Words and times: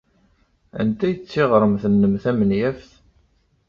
Anta 0.79 1.03
ay 1.07 1.13
d 1.15 1.21
tiɣremt-nnem 1.31 2.13
tamenyaft? 2.23 2.91